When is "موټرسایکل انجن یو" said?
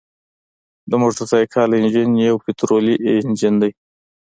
1.01-2.35